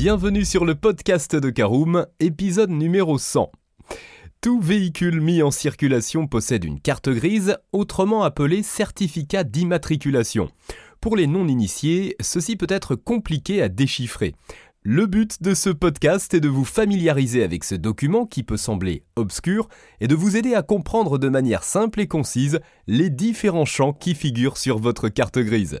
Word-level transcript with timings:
Bienvenue 0.00 0.44
sur 0.44 0.64
le 0.64 0.76
podcast 0.76 1.34
de 1.34 1.50
Caroom, 1.50 2.06
épisode 2.20 2.70
numéro 2.70 3.18
100. 3.18 3.50
Tout 4.40 4.60
véhicule 4.60 5.20
mis 5.20 5.42
en 5.42 5.50
circulation 5.50 6.28
possède 6.28 6.62
une 6.62 6.80
carte 6.80 7.08
grise, 7.08 7.56
autrement 7.72 8.22
appelée 8.22 8.62
certificat 8.62 9.42
d'immatriculation. 9.42 10.50
Pour 11.00 11.16
les 11.16 11.26
non-initiés, 11.26 12.14
ceci 12.20 12.54
peut 12.54 12.68
être 12.70 12.94
compliqué 12.94 13.60
à 13.60 13.68
déchiffrer. 13.68 14.36
Le 14.84 15.06
but 15.06 15.42
de 15.42 15.52
ce 15.52 15.70
podcast 15.70 16.32
est 16.32 16.38
de 16.38 16.48
vous 16.48 16.64
familiariser 16.64 17.42
avec 17.42 17.64
ce 17.64 17.74
document 17.74 18.24
qui 18.24 18.44
peut 18.44 18.56
sembler 18.56 19.02
obscur 19.16 19.68
et 19.98 20.06
de 20.06 20.14
vous 20.14 20.36
aider 20.36 20.54
à 20.54 20.62
comprendre 20.62 21.18
de 21.18 21.28
manière 21.28 21.64
simple 21.64 22.00
et 22.00 22.06
concise 22.06 22.60
les 22.86 23.10
différents 23.10 23.64
champs 23.64 23.94
qui 23.94 24.14
figurent 24.14 24.58
sur 24.58 24.78
votre 24.78 25.08
carte 25.08 25.40
grise. 25.40 25.80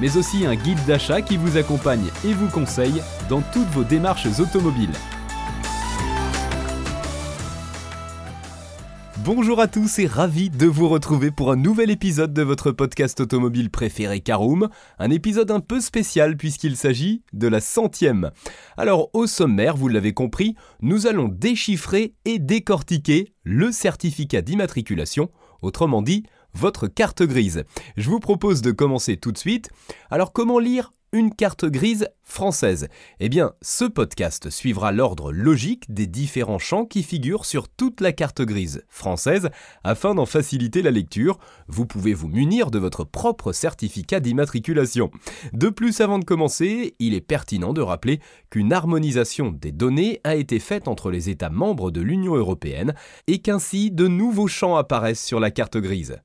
mais 0.00 0.16
aussi 0.16 0.46
un 0.46 0.54
guide 0.54 0.84
d'achat 0.86 1.22
qui 1.22 1.36
vous 1.36 1.56
accompagne 1.56 2.06
et 2.24 2.32
vous 2.32 2.48
conseille 2.48 3.02
dans 3.28 3.42
toutes 3.52 3.68
vos 3.68 3.84
démarches 3.84 4.38
automobiles. 4.38 4.94
Bonjour 9.24 9.60
à 9.60 9.68
tous 9.68 9.98
et 9.98 10.06
ravi 10.06 10.48
de 10.48 10.66
vous 10.66 10.88
retrouver 10.88 11.30
pour 11.30 11.52
un 11.52 11.56
nouvel 11.56 11.90
épisode 11.90 12.32
de 12.32 12.40
votre 12.40 12.70
podcast 12.70 13.20
automobile 13.20 13.68
préféré 13.68 14.20
Caroom, 14.20 14.70
un 14.98 15.10
épisode 15.10 15.50
un 15.50 15.60
peu 15.60 15.82
spécial 15.82 16.38
puisqu'il 16.38 16.78
s'agit 16.78 17.22
de 17.34 17.46
la 17.46 17.60
centième. 17.60 18.30
Alors 18.78 19.10
au 19.12 19.26
sommaire, 19.26 19.76
vous 19.76 19.88
l'avez 19.88 20.14
compris, 20.14 20.54
nous 20.80 21.06
allons 21.06 21.28
déchiffrer 21.28 22.14
et 22.24 22.38
décortiquer 22.38 23.34
le 23.42 23.70
certificat 23.70 24.40
d'immatriculation, 24.40 25.30
autrement 25.60 26.00
dit 26.00 26.22
votre 26.54 26.86
carte 26.86 27.22
grise. 27.22 27.64
Je 27.96 28.10
vous 28.10 28.20
propose 28.20 28.62
de 28.62 28.72
commencer 28.72 29.16
tout 29.16 29.32
de 29.32 29.38
suite. 29.38 29.70
Alors 30.10 30.32
comment 30.32 30.58
lire 30.58 30.92
une 31.12 31.34
carte 31.34 31.64
grise 31.64 32.08
française? 32.22 32.88
Eh 33.18 33.30
bien, 33.30 33.52
ce 33.62 33.86
podcast 33.86 34.50
suivra 34.50 34.92
l'ordre 34.92 35.32
logique 35.32 35.92
des 35.92 36.06
différents 36.06 36.58
champs 36.58 36.84
qui 36.84 37.02
figurent 37.02 37.46
sur 37.46 37.68
toute 37.68 38.02
la 38.02 38.12
carte 38.12 38.42
grise 38.42 38.84
française 38.88 39.48
afin 39.84 40.14
d'en 40.14 40.26
faciliter 40.26 40.82
la 40.82 40.90
lecture. 40.90 41.38
Vous 41.66 41.86
pouvez 41.86 42.12
vous 42.12 42.28
munir 42.28 42.70
de 42.70 42.78
votre 42.78 43.04
propre 43.04 43.52
certificat 43.52 44.20
d'immatriculation. 44.20 45.10
De 45.54 45.70
plus, 45.70 46.00
avant 46.02 46.18
de 46.18 46.24
commencer, 46.24 46.94
il 46.98 47.14
est 47.14 47.22
pertinent 47.22 47.72
de 47.72 47.80
rappeler 47.80 48.20
qu'une 48.50 48.72
harmonisation 48.72 49.50
des 49.50 49.72
données 49.72 50.20
a 50.24 50.34
été 50.34 50.58
faite 50.58 50.88
entre 50.88 51.10
les 51.10 51.30
États 51.30 51.50
membres 51.50 51.90
de 51.90 52.02
l'Union 52.02 52.34
européenne 52.34 52.94
et 53.26 53.38
qu'ainsi 53.38 53.90
de 53.90 54.08
nouveaux 54.08 54.48
champs 54.48 54.76
apparaissent 54.76 55.24
sur 55.24 55.40
la 55.40 55.50
carte 55.50 55.78
grise. 55.78 56.18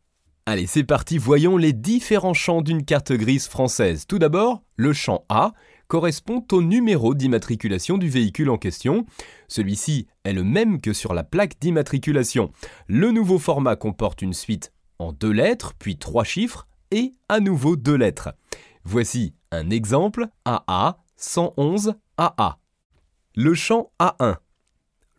Allez, 0.45 0.67
c'est 0.67 0.83
parti, 0.83 1.17
voyons 1.17 1.55
les 1.55 1.71
différents 1.71 2.33
champs 2.33 2.61
d'une 2.61 2.83
carte 2.83 3.13
grise 3.13 3.47
française. 3.47 4.05
Tout 4.05 4.19
d'abord, 4.19 4.61
le 4.75 4.91
champ 4.91 5.23
A 5.29 5.53
correspond 5.87 6.45
au 6.51 6.61
numéro 6.61 7.15
d'immatriculation 7.15 7.97
du 7.97 8.09
véhicule 8.09 8.49
en 8.49 8.57
question. 8.57 9.05
Celui-ci 9.47 10.05
est 10.25 10.33
le 10.33 10.43
même 10.43 10.81
que 10.81 10.91
sur 10.91 11.13
la 11.13 11.23
plaque 11.23 11.59
d'immatriculation. 11.61 12.51
Le 12.87 13.11
nouveau 13.11 13.39
format 13.39 13.77
comporte 13.77 14.21
une 14.21 14.33
suite 14.33 14.73
en 14.99 15.13
deux 15.13 15.31
lettres, 15.31 15.75
puis 15.79 15.95
trois 15.95 16.25
chiffres, 16.25 16.67
et 16.91 17.13
à 17.29 17.39
nouveau 17.39 17.77
deux 17.77 17.95
lettres. 17.95 18.35
Voici 18.83 19.33
un 19.51 19.69
exemple 19.69 20.27
AA 20.43 20.97
111 21.15 21.93
AA. 22.17 22.57
Le 23.35 23.53
champ 23.53 23.91
A1 23.97 24.35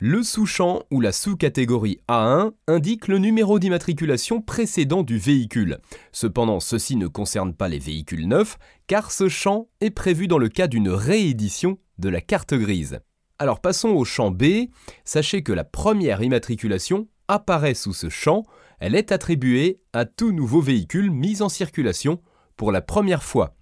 le 0.06 0.22
sous-champ 0.22 0.82
ou 0.90 1.00
la 1.00 1.12
sous-catégorie 1.12 1.98
A1 2.08 2.52
indique 2.66 3.08
le 3.08 3.16
numéro 3.16 3.58
d'immatriculation 3.58 4.42
précédent 4.42 5.02
du 5.02 5.16
véhicule. 5.16 5.78
Cependant, 6.12 6.60
ceci 6.60 6.96
ne 6.96 7.06
concerne 7.06 7.54
pas 7.54 7.68
les 7.68 7.78
véhicules 7.78 8.28
neufs, 8.28 8.58
car 8.86 9.10
ce 9.10 9.30
champ 9.30 9.68
est 9.80 9.88
prévu 9.88 10.28
dans 10.28 10.36
le 10.36 10.50
cas 10.50 10.66
d'une 10.66 10.90
réédition 10.90 11.78
de 11.96 12.10
la 12.10 12.20
carte 12.20 12.52
grise. 12.52 13.00
Alors 13.38 13.62
passons 13.62 13.88
au 13.88 14.04
champ 14.04 14.30
B. 14.30 14.66
Sachez 15.06 15.42
que 15.42 15.54
la 15.54 15.64
première 15.64 16.22
immatriculation 16.22 17.08
apparaît 17.26 17.72
sous 17.72 17.94
ce 17.94 18.10
champ. 18.10 18.42
Elle 18.80 18.96
est 18.96 19.10
attribuée 19.10 19.80
à 19.94 20.04
tout 20.04 20.32
nouveau 20.32 20.60
véhicule 20.60 21.10
mis 21.10 21.40
en 21.40 21.48
circulation 21.48 22.20
pour 22.58 22.72
la 22.72 22.82
première 22.82 23.22
fois. 23.22 23.56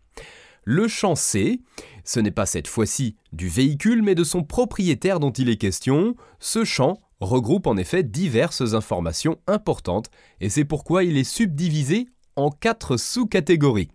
Le 0.65 0.87
champ 0.87 1.17
C, 1.17 1.61
ce 2.05 2.21
n'est 2.21 2.31
pas 2.31 2.47
cette 2.47 2.69
fois-ci 2.69 3.17
du 3.33 3.49
véhicule, 3.49 4.03
mais 4.03 4.15
de 4.15 4.23
son 4.23 4.45
propriétaire 4.45 5.19
dont 5.19 5.33
il 5.33 5.49
est 5.49 5.57
question. 5.57 6.15
Ce 6.39 6.65
champ 6.65 7.01
regroupe 7.21 7.67
en 7.67 7.77
effet 7.77 8.03
diverses 8.05 8.75
informations 8.75 9.39
importantes, 9.47 10.11
et 10.41 10.49
c'est 10.49 10.65
pourquoi 10.65 11.03
il 11.03 11.17
est 11.17 11.25
subdivisé 11.25 12.07
en 12.37 12.51
quatre 12.51 12.97
sous-catégories. 12.97 13.89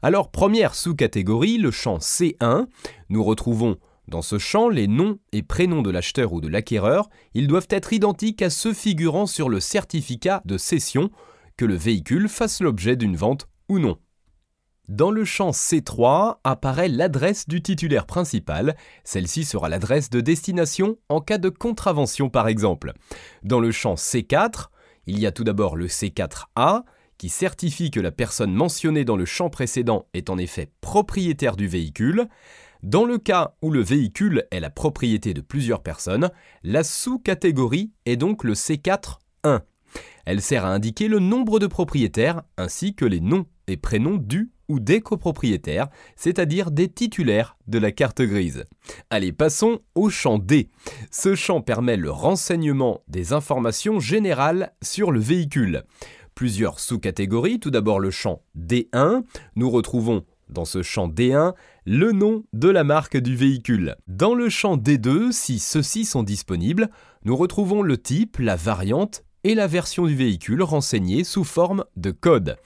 Alors, 0.00 0.30
première 0.30 0.74
sous-catégorie, 0.74 1.58
le 1.58 1.70
champ 1.70 1.98
C1, 1.98 2.66
nous 3.10 3.22
retrouvons 3.22 3.76
dans 4.08 4.22
ce 4.22 4.38
champ 4.38 4.68
les 4.68 4.88
noms 4.88 5.18
et 5.32 5.42
prénoms 5.42 5.82
de 5.82 5.90
l'acheteur 5.90 6.32
ou 6.32 6.40
de 6.40 6.48
l'acquéreur, 6.48 7.08
ils 7.34 7.46
doivent 7.46 7.68
être 7.70 7.92
identiques 7.92 8.42
à 8.42 8.50
ceux 8.50 8.74
figurant 8.74 9.26
sur 9.26 9.48
le 9.48 9.60
certificat 9.60 10.42
de 10.44 10.58
cession, 10.58 11.10
que 11.56 11.64
le 11.64 11.76
véhicule 11.76 12.28
fasse 12.28 12.60
l'objet 12.60 12.96
d'une 12.96 13.16
vente 13.16 13.46
ou 13.68 13.78
non. 13.78 13.98
Dans 14.88 15.12
le 15.12 15.24
champ 15.24 15.50
C3 15.50 16.38
apparaît 16.42 16.88
l'adresse 16.88 17.46
du 17.46 17.62
titulaire 17.62 18.04
principal, 18.04 18.76
celle-ci 19.04 19.44
sera 19.44 19.68
l'adresse 19.68 20.10
de 20.10 20.20
destination 20.20 20.98
en 21.08 21.20
cas 21.20 21.38
de 21.38 21.48
contravention 21.50 22.30
par 22.30 22.48
exemple. 22.48 22.92
Dans 23.44 23.60
le 23.60 23.70
champ 23.70 23.94
C4, 23.94 24.66
il 25.06 25.20
y 25.20 25.26
a 25.26 25.30
tout 25.30 25.44
d'abord 25.44 25.76
le 25.76 25.86
C4A, 25.86 26.82
qui 27.16 27.28
certifie 27.28 27.92
que 27.92 28.00
la 28.00 28.10
personne 28.10 28.52
mentionnée 28.52 29.04
dans 29.04 29.16
le 29.16 29.24
champ 29.24 29.50
précédent 29.50 30.06
est 30.14 30.30
en 30.30 30.38
effet 30.38 30.72
propriétaire 30.80 31.54
du 31.54 31.68
véhicule. 31.68 32.26
Dans 32.82 33.04
le 33.04 33.18
cas 33.18 33.54
où 33.62 33.70
le 33.70 33.80
véhicule 33.80 34.48
est 34.50 34.58
la 34.58 34.70
propriété 34.70 35.32
de 35.32 35.40
plusieurs 35.40 35.84
personnes, 35.84 36.30
la 36.64 36.82
sous-catégorie 36.82 37.92
est 38.04 38.16
donc 38.16 38.42
le 38.42 38.54
C4-1. 38.54 39.60
Elle 40.24 40.42
sert 40.42 40.64
à 40.64 40.72
indiquer 40.72 41.06
le 41.06 41.20
nombre 41.20 41.60
de 41.60 41.68
propriétaires 41.68 42.42
ainsi 42.56 42.96
que 42.96 43.04
les 43.04 43.20
noms 43.20 43.46
et 43.68 43.76
prénoms 43.76 44.16
du 44.16 44.50
des 44.80 45.00
copropriétaires, 45.00 45.88
c'est-à-dire 46.16 46.70
des 46.70 46.88
titulaires 46.88 47.56
de 47.66 47.78
la 47.78 47.92
carte 47.92 48.22
grise. 48.22 48.64
Allez, 49.10 49.32
passons 49.32 49.80
au 49.94 50.10
champ 50.10 50.38
D. 50.38 50.68
Ce 51.10 51.34
champ 51.34 51.60
permet 51.60 51.96
le 51.96 52.10
renseignement 52.10 53.00
des 53.08 53.32
informations 53.32 54.00
générales 54.00 54.72
sur 54.82 55.12
le 55.12 55.20
véhicule. 55.20 55.84
Plusieurs 56.34 56.80
sous-catégories, 56.80 57.60
tout 57.60 57.70
d'abord 57.70 58.00
le 58.00 58.10
champ 58.10 58.42
D1, 58.56 59.22
nous 59.54 59.70
retrouvons 59.70 60.24
dans 60.48 60.64
ce 60.64 60.82
champ 60.82 61.08
D1 61.08 61.54
le 61.86 62.12
nom 62.12 62.44
de 62.52 62.68
la 62.68 62.84
marque 62.84 63.16
du 63.16 63.36
véhicule. 63.36 63.96
Dans 64.06 64.34
le 64.34 64.48
champ 64.48 64.76
D2, 64.76 65.32
si 65.32 65.58
ceux-ci 65.58 66.04
sont 66.04 66.22
disponibles, 66.22 66.90
nous 67.24 67.36
retrouvons 67.36 67.82
le 67.82 67.98
type, 67.98 68.38
la 68.38 68.56
variante 68.56 69.24
et 69.44 69.54
la 69.54 69.66
version 69.66 70.06
du 70.06 70.14
véhicule 70.14 70.62
renseignée 70.62 71.24
sous 71.24 71.44
forme 71.44 71.84
de 71.96 72.10
code. 72.10 72.56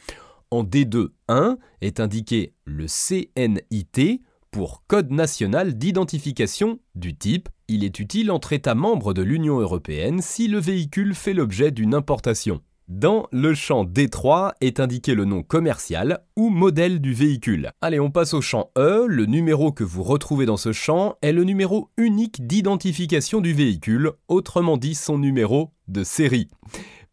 En 0.53 0.63
D2.1 0.63 1.57
est 1.81 1.99
indiqué 1.99 2.55
le 2.65 2.87
CNIT 2.87 4.23
pour 4.53 4.85
Code 4.87 5.11
national 5.11 5.77
d'identification 5.77 6.79
du 6.95 7.17
type. 7.17 7.49
Il 7.67 7.83
est 7.83 7.99
utile 7.99 8.31
entre 8.31 8.53
États 8.53 8.77
membres 8.77 9.13
de 9.13 9.23
l'Union 9.23 9.59
européenne 9.59 10.21
si 10.23 10.47
le 10.47 10.61
véhicule 10.61 11.15
fait 11.15 11.35
l'objet 11.35 11.73
d'une 11.73 11.95
importation. 11.95 12.61
Dans 12.89 13.27
le 13.33 13.53
champ 13.53 13.85
D3 13.85 14.53
est 14.61 14.79
indiqué 14.79 15.17
le 15.17 15.25
nom 15.25 15.43
commercial 15.43 16.21
ou 16.37 16.51
modèle 16.51 17.01
du 17.01 17.13
véhicule. 17.13 17.73
Allez, 17.81 17.99
on 17.99 18.13
passe 18.13 18.33
au 18.33 18.41
champ 18.41 18.71
E. 18.79 19.07
Le 19.09 19.27
numéro 19.27 19.73
que 19.73 19.83
vous 19.83 20.05
retrouvez 20.05 20.47
dans 20.47 20.57
ce 20.57 20.71
champ 20.71 21.17
est 21.23 21.33
le 21.33 21.43
numéro 21.43 21.91
unique 21.97 22.47
d'identification 22.47 23.41
du 23.41 23.53
véhicule, 23.53 24.13
autrement 24.29 24.77
dit 24.77 24.95
son 24.95 25.19
numéro 25.19 25.73
de 25.89 26.05
série. 26.05 26.49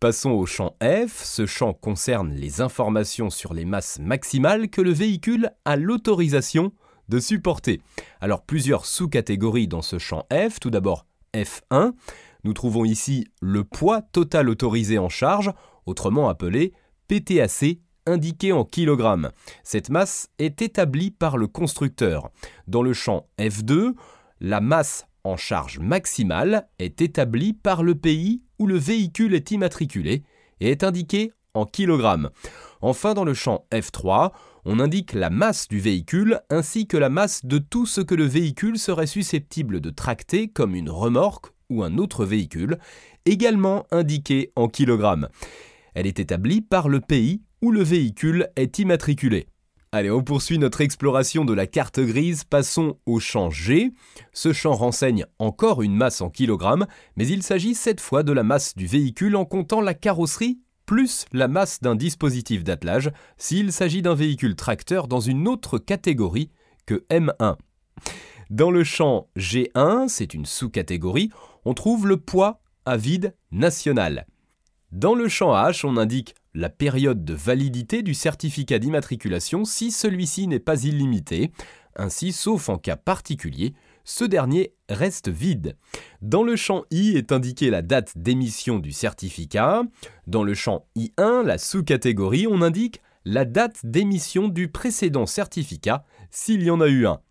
Passons 0.04 0.32
au 0.32 0.46
champ 0.46 0.76
F. 0.84 1.24
Ce 1.24 1.46
champ 1.46 1.72
concerne 1.72 2.34
les 2.34 2.60
informations 2.60 3.30
sur 3.30 3.54
les 3.54 3.64
masses 3.64 4.00
maximales 4.00 4.68
que 4.68 4.82
le 4.82 4.92
véhicule 4.92 5.52
a 5.64 5.78
l'autorisation 5.78 6.74
de 7.08 7.22
supporter. 7.22 7.80
Alors 8.20 8.42
plusieurs 8.42 8.86
sous-catégories 8.86 9.70
dans 9.70 9.82
ce 9.82 10.00
champ 10.00 10.28
F. 10.30 10.60
Tout 10.60 10.72
d'abord 10.72 11.06
F1. 11.34 11.94
Nous 12.44 12.52
trouvons 12.52 12.84
ici 12.84 13.30
le 13.42 13.64
poids 13.64 14.02
total 14.02 14.50
autorisé 14.50 14.98
en 15.00 15.08
charge, 15.08 15.54
autrement 15.86 16.28
appelé 16.28 16.74
PTAC 17.08 17.78
indiquée 18.06 18.52
en 18.52 18.66
kilogrammes. 18.66 19.30
Cette 19.64 19.90
masse 19.90 20.28
est 20.38 20.62
établie 20.62 21.12
par 21.12 21.38
le 21.38 21.48
constructeur. 21.48 22.30
Dans 22.68 22.84
le 22.84 22.92
champ 22.92 23.30
F2, 23.40 23.94
la 24.42 24.60
masse 24.60 25.06
en 25.24 25.38
charge 25.38 25.80
maximale 25.80 26.68
est 26.80 27.02
établie 27.02 27.54
par 27.54 27.84
le 27.84 27.96
pays 27.96 28.42
où 28.60 28.68
le 28.68 28.78
véhicule 28.78 29.36
est 29.36 29.52
immatriculé 29.52 30.24
et 30.60 30.72
est 30.72 30.84
indiquée 30.84 31.32
en 31.54 31.66
kilogrammes. 31.66 32.30
Enfin, 32.82 33.14
dans 33.14 33.24
le 33.24 33.34
champ 33.34 33.66
F3, 33.72 34.32
on 34.66 34.80
indique 34.80 35.14
la 35.14 35.30
masse 35.30 35.68
du 35.68 35.80
véhicule 35.80 36.42
ainsi 36.50 36.88
que 36.88 36.98
la 36.98 37.10
masse 37.10 37.46
de 37.46 37.58
tout 37.58 37.86
ce 37.86 38.02
que 38.02 38.16
le 38.16 38.26
véhicule 38.26 38.78
serait 38.78 39.08
susceptible 39.08 39.82
de 39.82 39.90
tracter 39.90 40.48
comme 40.48 40.76
une 40.76 40.90
remorque 40.90 41.48
ou 41.70 41.84
un 41.84 41.98
autre 41.98 42.26
véhicule, 42.26 42.78
également 43.26 43.86
indiqué 43.92 44.52
en 44.56 44.68
kilogrammes. 44.68 45.30
Elle 45.96 46.08
est 46.08 46.20
établie 46.20 46.62
par 46.62 46.90
le 46.90 47.00
pays 47.00 47.42
où 47.62 47.72
le 47.72 47.84
véhicule 47.84 48.50
est 48.56 48.80
immatriculé. 48.80 49.48
Allez, 49.96 50.10
on 50.10 50.24
poursuit 50.24 50.58
notre 50.58 50.82
exploration 50.82 51.46
de 51.46 51.54
la 51.54 51.68
carte 51.68 52.00
grise, 52.00 52.46
passons 52.46 52.98
au 53.06 53.20
champ 53.20 53.52
G. 53.52 53.92
Ce 54.32 54.52
champ 54.52 54.74
renseigne 54.74 55.28
encore 55.38 55.84
une 55.84 55.96
masse 55.96 56.22
en 56.22 56.32
kilogrammes, 56.32 56.88
mais 57.16 57.28
il 57.28 57.44
s'agit 57.44 57.76
cette 57.76 58.02
fois 58.02 58.24
de 58.24 58.32
la 58.32 58.42
masse 58.42 58.76
du 58.76 58.88
véhicule 58.88 59.36
en 59.36 59.46
comptant 59.46 59.82
la 59.82 59.94
carrosserie 59.94 60.58
plus 60.88 61.26
la 61.32 61.48
masse 61.48 61.80
d'un 61.80 61.94
dispositif 61.94 62.64
d'attelage 62.64 63.12
s'il 63.38 63.72
s'agit 63.72 64.02
d'un 64.02 64.16
véhicule 64.16 64.56
tracteur 64.56 65.08
dans 65.08 65.20
une 65.20 65.48
autre 65.48 65.78
catégorie 65.78 66.50
que 66.88 67.06
M1. 67.12 67.58
Dans 68.50 68.72
le 68.72 68.84
champ 68.84 69.28
G1, 69.38 70.08
c'est 70.08 70.34
une 70.34 70.48
sous-catégorie, 70.48 71.30
on 71.66 71.76
trouve 71.76 72.08
le 72.08 72.18
poids 72.18 72.62
à 72.88 72.98
vide 72.98 73.36
national. 73.52 74.26
Dans 74.92 75.14
le 75.14 75.28
champ 75.28 75.54
H, 75.54 75.86
on 75.86 75.98
indique 75.98 76.34
la 76.54 76.70
période 76.70 77.26
de 77.26 77.34
validité 77.34 78.04
du 78.04 78.14
certificat 78.14 78.80
d'immatriculation 78.80 79.66
si 79.66 79.92
celui-ci 79.92 80.48
n'est 80.48 80.60
pas 80.60 80.84
illimité. 80.84 81.52
Ainsi, 81.96 82.32
sauf 82.32 82.70
en 82.70 82.78
cas 82.78 82.96
particulier, 82.96 83.74
ce 84.04 84.26
dernier 84.26 84.74
reste 84.90 85.30
vide. 85.30 85.78
Dans 86.22 86.44
le 86.44 86.56
champ 86.56 86.84
I 86.92 87.16
est 87.16 87.32
indiquée 87.32 87.70
la 87.70 87.82
date 87.82 88.14
d'émission 88.18 88.80
du 88.80 88.92
certificat. 88.92 89.84
Dans 90.28 90.44
le 90.44 90.54
champ 90.54 90.86
I1, 90.98 91.44
la 91.44 91.58
sous-catégorie, 91.58 92.48
on 92.48 92.62
indique 92.62 93.02
la 93.26 93.46
date 93.46 93.86
d'émission 93.86 94.50
du 94.50 94.68
précédent 94.68 95.26
certificat 95.26 96.06
s'il 96.32 96.64
y 96.64 96.70
en 96.70 96.82
a 96.82 96.88
eu 96.88 97.08
un. 97.08 97.22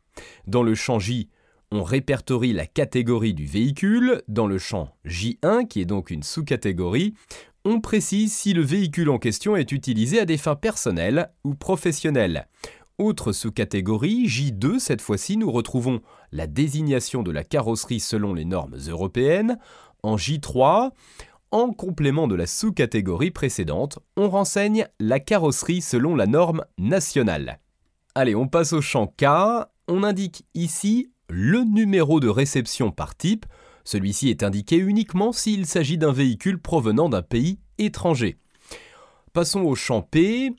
Dans 0.46 0.62
le 0.62 0.74
champ 0.74 0.98
J, 0.98 1.28
on 1.70 1.82
répertorie 1.82 2.52
la 2.52 2.66
catégorie 2.66 3.34
du 3.34 3.46
véhicule. 3.46 4.22
Dans 4.28 4.46
le 4.46 4.58
champ 4.58 4.94
J1, 5.06 5.66
qui 5.66 5.80
est 5.80 5.86
donc 5.86 6.10
une 6.10 6.22
sous-catégorie, 6.22 7.14
on 7.64 7.80
précise 7.80 8.32
si 8.32 8.52
le 8.52 8.62
véhicule 8.62 9.10
en 9.10 9.18
question 9.18 9.56
est 9.56 9.72
utilisé 9.72 10.18
à 10.20 10.24
des 10.24 10.36
fins 10.36 10.56
personnelles 10.56 11.30
ou 11.44 11.54
professionnelles. 11.54 12.48
Autre 12.98 13.32
sous-catégorie, 13.32 14.26
J2, 14.26 14.78
cette 14.78 15.00
fois-ci, 15.00 15.36
nous 15.36 15.50
retrouvons 15.50 16.00
la 16.30 16.46
désignation 16.46 17.22
de 17.22 17.30
la 17.30 17.44
carrosserie 17.44 18.00
selon 18.00 18.34
les 18.34 18.44
normes 18.44 18.76
européennes. 18.88 19.58
En 20.02 20.16
J3, 20.16 20.90
en 21.50 21.72
complément 21.72 22.28
de 22.28 22.34
la 22.34 22.46
sous-catégorie 22.46 23.30
précédente, 23.30 23.98
on 24.16 24.28
renseigne 24.28 24.86
la 25.00 25.20
carrosserie 25.20 25.80
selon 25.80 26.16
la 26.16 26.26
norme 26.26 26.64
nationale. 26.78 27.60
Allez, 28.14 28.34
on 28.34 28.48
passe 28.48 28.72
au 28.72 28.80
champ 28.80 29.06
K. 29.06 29.24
On 29.88 30.02
indique 30.02 30.44
ici 30.54 31.10
le 31.28 31.64
numéro 31.64 32.20
de 32.20 32.28
réception 32.28 32.90
par 32.90 33.16
type. 33.16 33.46
Celui-ci 33.84 34.28
est 34.30 34.42
indiqué 34.42 34.76
uniquement 34.76 35.32
s'il 35.32 35.66
s'agit 35.66 35.98
d'un 35.98 36.12
véhicule 36.12 36.60
provenant 36.60 37.08
d'un 37.08 37.22
pays 37.22 37.58
étranger. 37.78 38.36
Passons 39.32 39.62
au 39.62 39.74
champ 39.74 40.02
P, 40.02 40.52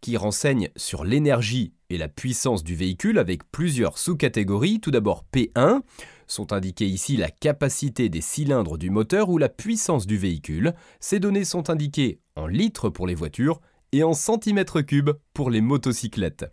qui 0.00 0.16
renseigne 0.16 0.68
sur 0.76 1.04
l'énergie 1.04 1.72
et 1.90 1.98
la 1.98 2.08
puissance 2.08 2.62
du 2.62 2.74
véhicule 2.74 3.18
avec 3.18 3.50
plusieurs 3.50 3.98
sous-catégories. 3.98 4.80
Tout 4.80 4.90
d'abord 4.90 5.24
P1, 5.32 5.80
sont 6.26 6.52
indiquées 6.52 6.86
ici 6.86 7.16
la 7.16 7.30
capacité 7.30 8.08
des 8.08 8.20
cylindres 8.20 8.78
du 8.78 8.90
moteur 8.90 9.30
ou 9.30 9.38
la 9.38 9.48
puissance 9.48 10.06
du 10.06 10.18
véhicule. 10.18 10.74
Ces 11.00 11.20
données 11.20 11.44
sont 11.44 11.70
indiquées 11.70 12.20
en 12.36 12.46
litres 12.46 12.90
pour 12.90 13.06
les 13.06 13.14
voitures 13.14 13.60
et 13.92 14.02
en 14.02 14.12
centimètres 14.12 14.82
cubes 14.82 15.12
pour 15.32 15.50
les 15.50 15.62
motocyclettes. 15.62 16.44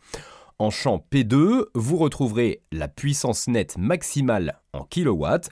En 0.57 0.69
champ 0.69 1.06
P2, 1.12 1.66
vous 1.75 1.98
retrouverez 1.98 2.63
la 2.71 2.88
puissance 2.88 3.50
nette 3.50 3.78
maximale 3.78 4.62
en 4.71 4.86
kilowatts. 4.86 5.50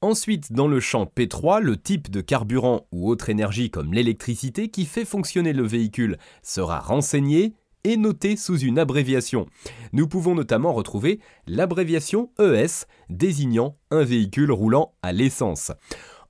Ensuite, 0.00 0.52
dans 0.52 0.68
le 0.68 0.80
champ 0.80 1.04
P3, 1.04 1.60
le 1.60 1.76
type 1.76 2.10
de 2.10 2.20
carburant 2.20 2.86
ou 2.92 3.08
autre 3.08 3.28
énergie 3.28 3.70
comme 3.70 3.92
l'électricité 3.92 4.68
qui 4.68 4.84
fait 4.84 5.04
fonctionner 5.04 5.52
le 5.52 5.66
véhicule 5.66 6.18
sera 6.42 6.80
renseigné 6.80 7.54
et 7.84 7.96
noté 7.96 8.36
sous 8.36 8.58
une 8.58 8.78
abréviation. 8.78 9.46
Nous 9.92 10.06
pouvons 10.06 10.34
notamment 10.34 10.72
retrouver 10.72 11.20
l'abréviation 11.46 12.30
ES 12.38 12.86
désignant 13.10 13.76
un 13.90 14.04
véhicule 14.04 14.52
roulant 14.52 14.94
à 15.02 15.12
l'essence. 15.12 15.72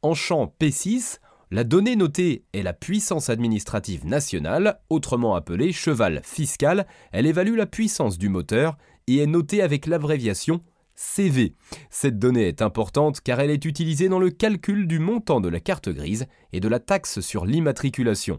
En 0.03 0.15
champ 0.15 0.53
P6, 0.61 1.19
la 1.51 1.65
donnée 1.65 1.97
notée 1.97 2.45
est 2.55 2.63
la 2.63 2.73
puissance 2.73 3.29
administrative 3.29 4.07
nationale, 4.07 4.81
autrement 4.89 5.35
appelée 5.35 5.73
cheval 5.73 6.23
fiscal. 6.25 6.87
Elle 7.13 7.27
évalue 7.27 7.57
la 7.57 7.67
puissance 7.67 8.17
du 8.17 8.31
moteur 8.31 8.79
et 9.07 9.19
est 9.19 9.27
notée 9.27 9.61
avec 9.61 9.87
l'abréviation 9.87 10.63
CV. 11.03 11.55
Cette 11.91 12.19
donnée 12.19 12.47
est 12.47 12.63
importante 12.63 13.21
car 13.21 13.41
elle 13.41 13.51
est 13.51 13.65
utilisée 13.65 14.09
dans 14.09 14.21
le 14.21 14.31
calcul 14.31 14.87
du 14.87 15.01
montant 15.01 15.41
de 15.41 15.49
la 15.49 15.61
carte 15.61 15.89
grise 15.89 16.27
et 16.53 16.61
de 16.61 16.69
la 16.69 16.79
taxe 16.79 17.21
sur 17.21 17.45
l'immatriculation. 17.45 18.39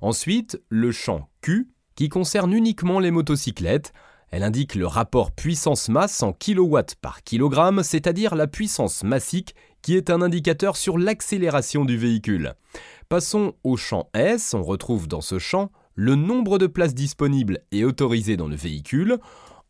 Ensuite, 0.00 0.60
le 0.68 0.90
champ 0.90 1.28
Q, 1.40 1.68
qui 1.94 2.08
concerne 2.08 2.52
uniquement 2.52 2.98
les 2.98 3.12
motocyclettes, 3.12 3.92
elle 4.30 4.42
indique 4.42 4.74
le 4.74 4.88
rapport 4.88 5.30
puissance-masse 5.30 6.22
en 6.24 6.32
kilowatts 6.32 6.96
par 6.96 7.22
kilogramme, 7.22 7.84
c'est-à-dire 7.84 8.34
la 8.34 8.48
puissance 8.48 9.04
massique, 9.04 9.54
qui 9.80 9.94
est 9.94 10.10
un 10.10 10.20
indicateur 10.20 10.76
sur 10.76 10.98
l'accélération 10.98 11.84
du 11.84 11.96
véhicule. 11.96 12.54
Passons 13.08 13.54
au 13.62 13.76
champ 13.76 14.10
S, 14.14 14.52
on 14.52 14.64
retrouve 14.64 15.06
dans 15.06 15.20
ce 15.20 15.38
champ 15.38 15.70
le 15.94 16.16
nombre 16.16 16.58
de 16.58 16.66
places 16.66 16.94
disponibles 16.94 17.60
et 17.70 17.84
autorisées 17.84 18.36
dans 18.36 18.48
le 18.48 18.56
véhicule. 18.56 19.18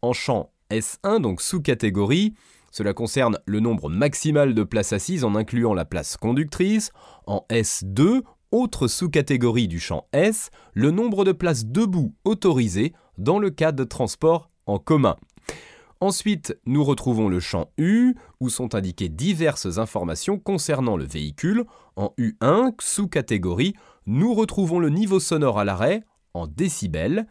En 0.00 0.14
champ 0.14 0.53
S1, 0.70 1.20
donc 1.20 1.40
sous-catégorie. 1.40 2.34
Cela 2.70 2.92
concerne 2.92 3.38
le 3.46 3.60
nombre 3.60 3.88
maximal 3.88 4.54
de 4.54 4.62
places 4.64 4.92
assises 4.92 5.24
en 5.24 5.34
incluant 5.34 5.74
la 5.74 5.84
place 5.84 6.16
conductrice. 6.16 6.90
En 7.26 7.44
S2, 7.50 8.22
autre 8.50 8.88
sous-catégorie 8.88 9.68
du 9.68 9.80
champ 9.80 10.06
S, 10.12 10.50
le 10.72 10.90
nombre 10.90 11.24
de 11.24 11.32
places 11.32 11.66
debout 11.66 12.14
autorisées 12.24 12.92
dans 13.18 13.38
le 13.38 13.50
cas 13.50 13.72
de 13.72 13.84
transport 13.84 14.50
en 14.66 14.78
commun. 14.78 15.16
Ensuite, 16.00 16.58
nous 16.66 16.84
retrouvons 16.84 17.28
le 17.28 17.40
champ 17.40 17.70
U, 17.78 18.14
où 18.40 18.50
sont 18.50 18.74
indiquées 18.74 19.08
diverses 19.08 19.78
informations 19.78 20.38
concernant 20.38 20.96
le 20.96 21.04
véhicule. 21.04 21.64
En 21.96 22.12
U1, 22.18 22.74
sous-catégorie, 22.80 23.74
nous 24.06 24.34
retrouvons 24.34 24.80
le 24.80 24.90
niveau 24.90 25.20
sonore 25.20 25.58
à 25.58 25.64
l'arrêt 25.64 26.02
en 26.34 26.46
décibels. 26.46 27.26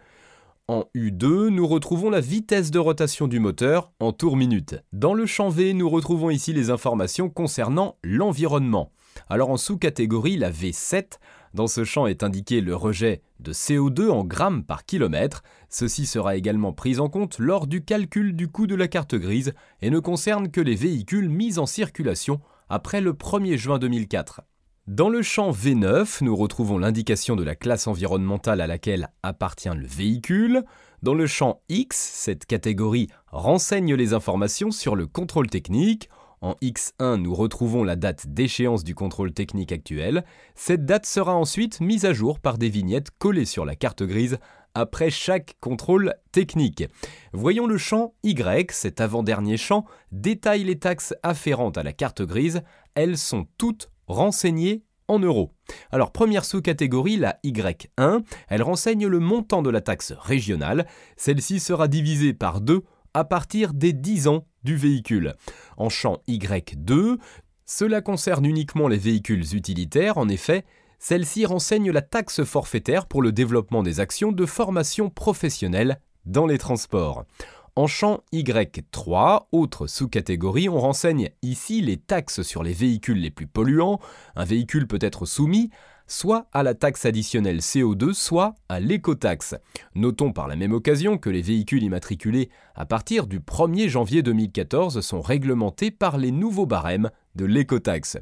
En 0.70 0.86
U2, 0.96 1.50
nous 1.50 1.68
retrouvons 1.68 2.10
la 2.10 2.22
vitesse 2.22 2.72
de 2.72 2.80
rotation 2.80 3.28
du 3.28 3.42
moteur 3.42 3.92
en 4.00 4.14
tours 4.14 4.38
minute. 4.38 4.76
Dans 4.94 5.14
le 5.14 5.26
champ 5.26 5.50
V, 5.50 5.74
nous 5.74 5.90
retrouvons 5.90 6.30
ici 6.30 6.54
les 6.54 6.70
informations 6.70 7.30
concernant 7.30 7.98
l'environnement. 8.02 8.90
Alors 9.30 9.50
en 9.50 9.58
sous-catégorie, 9.58 10.38
la 10.38 10.50
V7, 10.50 11.20
dans 11.54 11.68
ce 11.68 11.84
champ 11.84 12.08
est 12.08 12.24
indiqué 12.24 12.62
le 12.62 12.78
rejet 12.78 13.24
de 13.42 13.52
CO2 13.52 14.10
en 14.10 14.24
grammes 14.24 14.64
par 14.64 14.86
kilomètre. 14.86 15.44
Ceci 15.68 16.06
sera 16.06 16.38
également 16.38 16.72
pris 16.72 16.98
en 16.98 17.10
compte 17.10 17.40
lors 17.40 17.68
du 17.68 17.84
calcul 17.84 18.34
du 18.34 18.48
coût 18.48 18.66
de 18.66 18.76
la 18.76 18.88
carte 18.88 19.16
grise 19.16 19.54
et 19.82 19.90
ne 19.90 20.00
concerne 20.00 20.50
que 20.50 20.62
les 20.62 20.76
véhicules 20.76 21.28
mis 21.28 21.60
en 21.60 21.66
circulation 21.66 22.40
après 22.70 23.02
le 23.02 23.12
1er 23.12 23.58
juin 23.58 23.80
2004. 23.80 24.44
Dans 24.88 25.08
le 25.08 25.22
champ 25.22 25.52
V9, 25.52 26.26
nous 26.26 26.36
retrouvons 26.36 26.78
l'indication 26.78 27.38
de 27.38 27.44
la 27.44 27.56
classe 27.56 27.88
environnementale 27.88 28.60
à 28.60 28.68
laquelle 28.68 29.08
appartient 29.24 29.70
le 29.70 29.88
véhicule. 29.88 30.66
Dans 31.02 31.14
le 31.14 31.26
champ 31.26 31.62
X, 31.70 31.98
cette 31.98 32.46
catégorie 32.46 33.08
renseigne 33.32 33.96
les 33.96 34.14
informations 34.14 34.72
sur 34.72 34.98
le 34.98 35.08
contrôle 35.08 35.50
technique. 35.50 36.10
En 36.42 36.56
X1, 36.62 37.16
nous 37.16 37.34
retrouvons 37.34 37.86
la 37.86 37.96
date 37.96 38.28
d'échéance 38.28 38.84
du 38.84 38.94
contrôle 38.94 39.32
technique 39.32 39.72
actuel. 39.72 40.26
Cette 40.54 40.86
date 40.86 41.06
sera 41.06 41.34
ensuite 41.34 41.80
mise 41.80 42.04
à 42.04 42.12
jour 42.12 42.42
par 42.42 42.58
des 42.58 42.68
vignettes 42.68 43.12
collées 43.18 43.46
sur 43.46 43.64
la 43.64 43.78
carte 43.78 44.04
grise 44.04 44.38
après 44.76 45.10
chaque 45.10 45.56
contrôle 45.62 46.14
technique. 46.34 46.84
Voyons 47.32 47.68
le 47.68 47.78
champ 47.78 48.16
Y, 48.24 48.70
cet 48.74 49.00
avant-dernier 49.00 49.56
champ 49.56 49.86
détaille 50.12 50.66
les 50.66 50.78
taxes 50.78 51.14
afférentes 51.24 51.78
à 51.78 51.84
la 51.84 51.94
carte 51.94 52.22
grise. 52.22 52.64
Elles 52.96 53.18
sont 53.18 53.48
toutes 53.58 53.90
renseignées 54.08 54.84
en 55.08 55.20
euros. 55.20 55.52
Alors 55.92 56.12
première 56.12 56.46
sous-catégorie, 56.46 57.18
la 57.18 57.38
Y1, 57.44 58.24
elle 58.48 58.64
renseigne 58.64 59.08
le 59.08 59.20
montant 59.20 59.62
de 59.62 59.70
la 59.70 59.82
taxe 59.82 60.14
régionale. 60.18 60.88
Celle-ci 61.18 61.60
sera 61.60 61.88
divisée 61.88 62.34
par 62.34 62.62
2 62.62 62.84
à 63.14 63.24
partir 63.24 63.74
des 63.74 63.94
10 63.94 64.28
ans 64.28 64.46
du 64.64 64.76
véhicule. 64.76 65.36
En 65.78 65.90
champ 65.90 66.20
Y2, 66.28 67.18
cela 67.66 68.02
concerne 68.02 68.46
uniquement 68.46 68.88
les 68.88 68.98
véhicules 68.98 69.56
utilitaires, 69.56 70.18
en 70.18 70.30
effet, 70.30 70.66
Celle-ci 71.06 71.46
renseigne 71.46 71.92
la 71.92 72.02
taxe 72.02 72.46
forfaitaire 72.46 73.08
pour 73.08 73.22
le 73.22 73.34
développement 73.34 73.84
des 73.84 74.00
actions 74.00 74.32
de 74.32 74.46
formation 74.46 75.10
professionnelle 75.10 76.00
dans 76.26 76.46
les 76.46 76.58
transports. 76.58 77.26
En 77.76 77.88
champ 77.88 78.22
Y3, 78.32 79.48
autre 79.52 79.88
sous-catégorie, 79.88 80.70
on 80.70 80.80
renseigne 80.80 81.32
ici 81.42 81.82
les 81.82 81.98
taxes 81.98 82.44
sur 82.44 82.62
les 82.62 82.72
véhicules 82.72 83.20
les 83.20 83.32
plus 83.32 83.48
polluants. 83.48 84.00
Un 84.36 84.46
véhicule 84.46 84.88
peut 84.88 85.00
être 85.02 85.26
soumis 85.26 85.72
soit 86.06 86.46
à 86.54 86.62
la 86.62 86.76
taxe 86.76 87.06
additionnelle 87.06 87.60
CO2, 87.62 88.14
soit 88.14 88.54
à 88.70 88.80
l'écotaxe. 88.80 89.56
Notons 89.96 90.34
par 90.34 90.48
la 90.48 90.56
même 90.56 90.74
occasion 90.74 91.18
que 91.18 91.32
les 91.32 91.42
véhicules 91.42 91.82
immatriculés 91.82 92.50
à 92.76 92.86
partir 92.86 93.26
du 93.26 93.40
1er 93.40 93.88
janvier 93.88 94.22
2014 94.22 95.02
sont 95.02 95.22
réglementés 95.22 95.90
par 95.90 96.20
les 96.20 96.32
nouveaux 96.32 96.68
barèmes 96.68 97.10
de 97.34 97.46
l'écotaxe. 97.46 98.18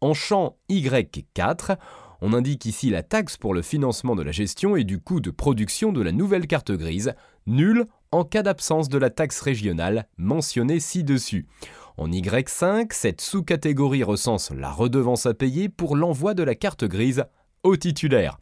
En 0.00 0.12
champ 0.14 0.56
Y4, 0.70 1.76
on 2.20 2.32
indique 2.32 2.64
ici 2.64 2.90
la 2.90 3.04
taxe 3.04 3.36
pour 3.36 3.54
le 3.54 3.62
financement 3.62 4.16
de 4.16 4.22
la 4.22 4.32
gestion 4.32 4.74
et 4.74 4.82
du 4.82 4.98
coût 4.98 5.20
de 5.20 5.30
production 5.30 5.92
de 5.92 6.02
la 6.02 6.10
nouvelle 6.10 6.48
carte 6.48 6.72
grise, 6.72 7.14
nulle 7.46 7.86
en 8.12 8.24
cas 8.24 8.42
d'absence 8.42 8.88
de 8.88 8.98
la 8.98 9.10
taxe 9.10 9.40
régionale 9.40 10.08
mentionnée 10.16 10.80
ci-dessus. 10.80 11.46
En 11.96 12.08
Y5, 12.10 12.92
cette 12.92 13.20
sous-catégorie 13.20 14.04
recense 14.04 14.50
la 14.50 14.70
redevance 14.70 15.26
à 15.26 15.34
payer 15.34 15.68
pour 15.68 15.96
l'envoi 15.96 16.34
de 16.34 16.42
la 16.42 16.54
carte 16.54 16.84
grise 16.84 17.24
au 17.64 17.76
titulaire. 17.76 18.38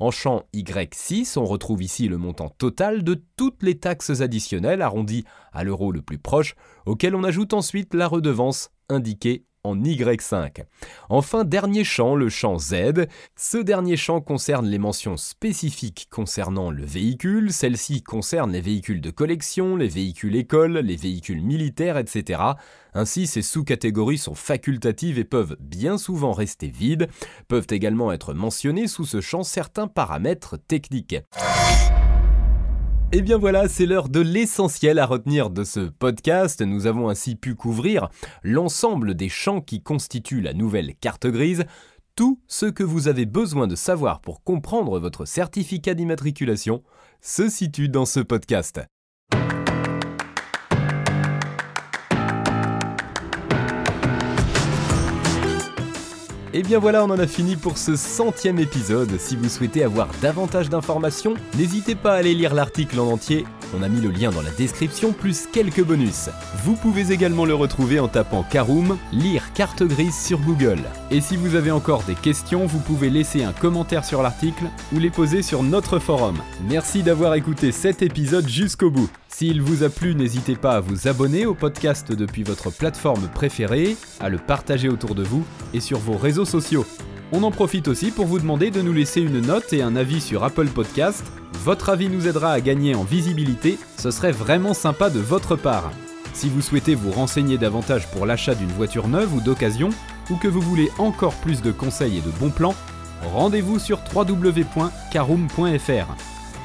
En 0.00 0.10
champ 0.10 0.44
Y6, 0.54 1.38
on 1.38 1.44
retrouve 1.44 1.82
ici 1.82 2.08
le 2.08 2.18
montant 2.18 2.48
total 2.48 3.04
de 3.04 3.22
toutes 3.36 3.62
les 3.62 3.78
taxes 3.78 4.20
additionnelles 4.20 4.82
arrondies 4.82 5.24
à 5.52 5.64
l'euro 5.64 5.92
le 5.92 6.02
plus 6.02 6.18
proche, 6.18 6.56
auquel 6.86 7.14
on 7.14 7.24
ajoute 7.24 7.54
ensuite 7.54 7.94
la 7.94 8.08
redevance 8.08 8.70
indiquée 8.88 9.44
en 9.64 9.76
Y5. 9.76 10.62
Enfin, 11.08 11.44
dernier 11.44 11.84
champ, 11.84 12.14
le 12.14 12.28
champ 12.28 12.58
Z. 12.58 13.06
Ce 13.36 13.58
dernier 13.58 13.96
champ 13.96 14.20
concerne 14.20 14.66
les 14.66 14.78
mentions 14.78 15.16
spécifiques 15.16 16.08
concernant 16.10 16.70
le 16.70 16.84
véhicule. 16.84 17.52
Celles-ci 17.52 18.02
concernent 18.02 18.52
les 18.52 18.60
véhicules 18.60 19.00
de 19.00 19.10
collection, 19.10 19.76
les 19.76 19.88
véhicules 19.88 20.36
écoles, 20.36 20.78
les 20.78 20.96
véhicules 20.96 21.42
militaires, 21.42 21.98
etc. 21.98 22.40
Ainsi, 22.92 23.26
ces 23.26 23.42
sous-catégories 23.42 24.18
sont 24.18 24.34
facultatives 24.34 25.18
et 25.18 25.24
peuvent 25.24 25.56
bien 25.58 25.98
souvent 25.98 26.32
rester 26.32 26.68
vides. 26.68 27.08
Peuvent 27.48 27.66
également 27.70 28.12
être 28.12 28.34
mentionnés 28.34 28.86
sous 28.86 29.04
ce 29.04 29.20
champ 29.20 29.42
certains 29.42 29.88
paramètres 29.88 30.56
techniques. 30.56 31.16
Et 33.12 33.18
eh 33.18 33.22
bien 33.22 33.38
voilà, 33.38 33.68
c'est 33.68 33.86
l'heure 33.86 34.08
de 34.08 34.18
l'essentiel 34.18 34.98
à 34.98 35.06
retenir 35.06 35.50
de 35.50 35.62
ce 35.62 35.80
podcast. 35.80 36.60
Nous 36.62 36.86
avons 36.86 37.08
ainsi 37.08 37.36
pu 37.36 37.54
couvrir 37.54 38.08
l'ensemble 38.42 39.14
des 39.14 39.28
champs 39.28 39.60
qui 39.60 39.82
constituent 39.82 40.40
la 40.40 40.52
nouvelle 40.52 40.96
carte 40.96 41.28
grise, 41.28 41.64
tout 42.16 42.40
ce 42.48 42.66
que 42.66 42.82
vous 42.82 43.06
avez 43.06 43.24
besoin 43.24 43.68
de 43.68 43.76
savoir 43.76 44.20
pour 44.20 44.42
comprendre 44.42 44.98
votre 44.98 45.26
certificat 45.26 45.94
d'immatriculation 45.94 46.82
se 47.20 47.48
situe 47.48 47.88
dans 47.88 48.06
ce 48.06 48.18
podcast. 48.18 48.80
Et 56.56 56.62
bien 56.62 56.78
voilà, 56.78 57.04
on 57.04 57.10
en 57.10 57.18
a 57.18 57.26
fini 57.26 57.56
pour 57.56 57.78
ce 57.78 57.96
centième 57.96 58.60
épisode. 58.60 59.18
Si 59.18 59.34
vous 59.34 59.48
souhaitez 59.48 59.82
avoir 59.82 60.08
davantage 60.22 60.70
d'informations, 60.70 61.34
n'hésitez 61.58 61.96
pas 61.96 62.12
à 62.12 62.18
aller 62.18 62.32
lire 62.32 62.54
l'article 62.54 63.00
en 63.00 63.08
entier. 63.08 63.44
On 63.76 63.82
a 63.82 63.88
mis 63.88 64.00
le 64.00 64.10
lien 64.10 64.30
dans 64.30 64.42
la 64.42 64.50
description, 64.50 65.12
plus 65.12 65.46
quelques 65.52 65.82
bonus. 65.82 66.28
Vous 66.62 66.74
pouvez 66.74 67.12
également 67.12 67.44
le 67.44 67.54
retrouver 67.54 67.98
en 67.98 68.06
tapant 68.06 68.44
Caroom, 68.44 68.98
lire 69.12 69.52
carte 69.52 69.82
grise 69.82 70.16
sur 70.16 70.38
Google. 70.38 70.78
Et 71.10 71.20
si 71.20 71.36
vous 71.36 71.56
avez 71.56 71.70
encore 71.72 72.04
des 72.04 72.14
questions, 72.14 72.66
vous 72.66 72.78
pouvez 72.78 73.10
laisser 73.10 73.42
un 73.42 73.52
commentaire 73.52 74.04
sur 74.04 74.22
l'article 74.22 74.64
ou 74.92 74.98
les 74.98 75.10
poser 75.10 75.42
sur 75.42 75.62
notre 75.62 75.98
forum. 75.98 76.36
Merci 76.68 77.02
d'avoir 77.02 77.34
écouté 77.34 77.72
cet 77.72 78.02
épisode 78.02 78.48
jusqu'au 78.48 78.90
bout. 78.90 79.10
S'il 79.28 79.60
vous 79.60 79.82
a 79.82 79.88
plu, 79.88 80.14
n'hésitez 80.14 80.54
pas 80.54 80.76
à 80.76 80.80
vous 80.80 81.08
abonner 81.08 81.44
au 81.44 81.54
podcast 81.54 82.12
depuis 82.12 82.44
votre 82.44 82.70
plateforme 82.70 83.28
préférée, 83.34 83.96
à 84.20 84.28
le 84.28 84.38
partager 84.38 84.88
autour 84.88 85.16
de 85.16 85.24
vous 85.24 85.44
et 85.72 85.80
sur 85.80 85.98
vos 85.98 86.16
réseaux 86.16 86.44
sociaux. 86.44 86.86
On 87.32 87.42
en 87.42 87.50
profite 87.50 87.88
aussi 87.88 88.10
pour 88.10 88.26
vous 88.26 88.38
demander 88.38 88.70
de 88.70 88.82
nous 88.82 88.92
laisser 88.92 89.20
une 89.20 89.40
note 89.40 89.72
et 89.72 89.82
un 89.82 89.96
avis 89.96 90.20
sur 90.20 90.44
Apple 90.44 90.68
Podcast. 90.68 91.24
Votre 91.64 91.88
avis 91.88 92.08
nous 92.08 92.28
aidera 92.28 92.52
à 92.52 92.60
gagner 92.60 92.94
en 92.94 93.04
visibilité, 93.04 93.78
ce 93.96 94.10
serait 94.10 94.32
vraiment 94.32 94.74
sympa 94.74 95.10
de 95.10 95.20
votre 95.20 95.56
part. 95.56 95.90
Si 96.34 96.48
vous 96.48 96.60
souhaitez 96.60 96.94
vous 96.94 97.12
renseigner 97.12 97.58
davantage 97.58 98.08
pour 98.08 98.26
l'achat 98.26 98.54
d'une 98.54 98.72
voiture 98.72 99.08
neuve 99.08 99.34
ou 99.34 99.40
d'occasion, 99.40 99.90
ou 100.30 100.36
que 100.36 100.48
vous 100.48 100.60
voulez 100.60 100.90
encore 100.98 101.34
plus 101.34 101.62
de 101.62 101.72
conseils 101.72 102.18
et 102.18 102.20
de 102.20 102.30
bons 102.30 102.50
plans, 102.50 102.74
rendez-vous 103.32 103.78
sur 103.78 104.00
www.caroom.fr. 104.14 106.16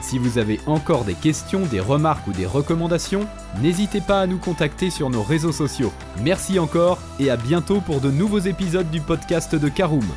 Si 0.01 0.17
vous 0.17 0.37
avez 0.37 0.59
encore 0.65 1.03
des 1.03 1.13
questions, 1.13 1.65
des 1.65 1.79
remarques 1.79 2.25
ou 2.27 2.31
des 2.31 2.45
recommandations, 2.45 3.27
n'hésitez 3.61 4.01
pas 4.01 4.21
à 4.21 4.27
nous 4.27 4.39
contacter 4.39 4.89
sur 4.89 5.09
nos 5.09 5.23
réseaux 5.23 5.51
sociaux. 5.51 5.91
Merci 6.23 6.57
encore 6.57 6.99
et 7.19 7.29
à 7.29 7.37
bientôt 7.37 7.81
pour 7.81 8.01
de 8.01 8.09
nouveaux 8.09 8.39
épisodes 8.39 8.89
du 8.89 9.01
podcast 9.01 9.55
de 9.55 9.69
Caroom. 9.69 10.07